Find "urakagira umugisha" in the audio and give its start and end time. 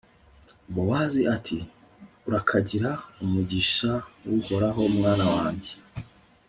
2.27-3.91